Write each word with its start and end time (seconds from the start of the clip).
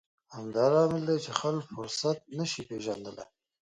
همدا 0.35 0.65
لامل 0.73 1.03
دی 1.07 1.17
چې 1.25 1.31
خلک 1.39 1.63
فرصت 1.75 2.17
نه 2.37 2.45
شي 2.51 2.61
پېژندلی. 2.69 3.25